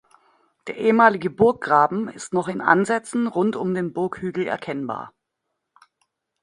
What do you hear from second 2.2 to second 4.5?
noch in Ansätzen rund um den Burghügel